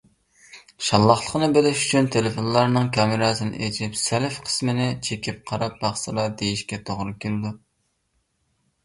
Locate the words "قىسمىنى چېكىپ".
4.47-5.45